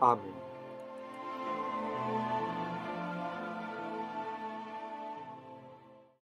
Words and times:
Amém. 0.00 0.34